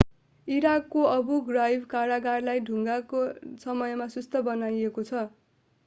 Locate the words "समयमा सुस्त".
3.61-4.43